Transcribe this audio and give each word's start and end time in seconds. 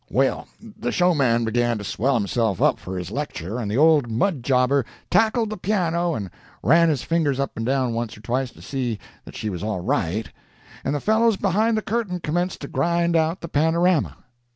"Well, 0.09 0.47
the 0.59 0.91
showman 0.91 1.45
began 1.45 1.77
to 1.77 1.83
swell 1.83 2.15
himself 2.15 2.59
up 2.59 2.79
for 2.79 2.97
his 2.97 3.11
lecture, 3.11 3.59
and 3.59 3.69
the 3.69 3.77
old 3.77 4.09
mud 4.09 4.41
Jobber 4.41 4.83
tackled 5.11 5.51
the 5.51 5.57
piano 5.57 6.15
and 6.15 6.31
ran 6.63 6.89
his 6.89 7.03
fingers 7.03 7.39
up 7.39 7.51
and 7.55 7.67
down 7.67 7.93
once 7.93 8.17
or 8.17 8.21
twice 8.21 8.49
to 8.53 8.63
see 8.63 8.97
that 9.25 9.35
she 9.35 9.51
was 9.51 9.61
all 9.61 9.81
right, 9.81 10.27
and 10.83 10.95
the 10.95 10.99
fellows 10.99 11.37
behind 11.37 11.77
the 11.77 11.83
curtain 11.83 12.19
commenced 12.19 12.61
to 12.61 12.67
grind 12.67 13.15
out 13.15 13.41
the 13.41 13.47
panorama. 13.47 14.15